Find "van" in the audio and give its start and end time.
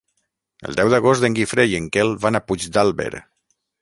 2.25-2.41